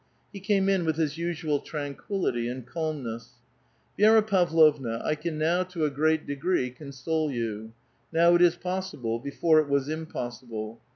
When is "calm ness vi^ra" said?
2.65-4.25